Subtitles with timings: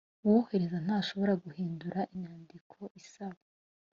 [0.25, 3.41] uwohereza ntashobora guhindura inyandiko isaba